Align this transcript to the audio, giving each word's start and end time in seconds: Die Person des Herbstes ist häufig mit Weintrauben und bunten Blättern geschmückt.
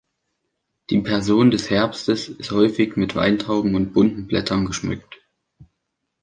Die 0.89 0.99
Person 0.99 1.51
des 1.51 1.69
Herbstes 1.69 2.27
ist 2.27 2.49
häufig 2.49 2.95
mit 2.95 3.13
Weintrauben 3.15 3.75
und 3.75 3.93
bunten 3.93 4.25
Blättern 4.25 4.65
geschmückt. 4.65 5.21